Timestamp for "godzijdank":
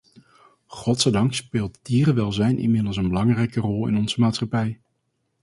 0.67-1.33